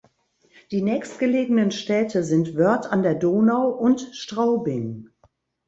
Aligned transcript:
Die 0.71 0.81
nächstgelegenen 0.81 1.69
Städte 1.69 2.23
sind 2.23 2.55
Wörth 2.55 2.87
an 2.91 3.03
der 3.03 3.13
Donau 3.13 3.69
und 3.69 3.99
Straubing. 4.15 5.09